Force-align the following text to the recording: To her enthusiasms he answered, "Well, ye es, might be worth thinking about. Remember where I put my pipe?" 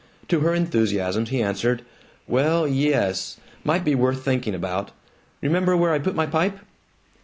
To 0.29 0.39
her 0.39 0.55
enthusiasms 0.55 1.29
he 1.29 1.43
answered, 1.43 1.83
"Well, 2.27 2.67
ye 2.67 2.91
es, 2.91 3.37
might 3.63 3.85
be 3.85 3.93
worth 3.93 4.23
thinking 4.25 4.55
about. 4.55 4.89
Remember 5.43 5.77
where 5.77 5.93
I 5.93 5.99
put 5.99 6.15
my 6.15 6.25
pipe?" 6.25 6.57